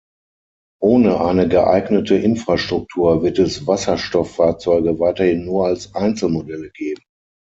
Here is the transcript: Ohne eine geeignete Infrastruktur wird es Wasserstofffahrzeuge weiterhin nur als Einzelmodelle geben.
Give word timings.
Ohne 0.81 1.21
eine 1.23 1.47
geeignete 1.47 2.15
Infrastruktur 2.15 3.21
wird 3.21 3.37
es 3.37 3.67
Wasserstofffahrzeuge 3.67 4.97
weiterhin 4.97 5.45
nur 5.45 5.67
als 5.67 5.93
Einzelmodelle 5.93 6.71
geben. 6.71 7.03